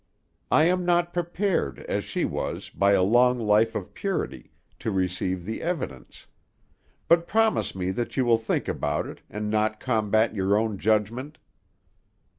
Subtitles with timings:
[0.49, 5.45] I am not prepared, as she was, by a long life of purity to receive
[5.45, 6.25] the evidence;
[7.07, 11.37] but promise me that you will think about it, and not combat your own judgment."